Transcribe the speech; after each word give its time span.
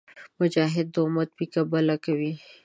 مجاهد 0.39 0.87
د 0.91 0.95
امت 1.05 1.29
پیکه 1.37 1.61
بله 1.71 1.95
کوي. 2.05 2.33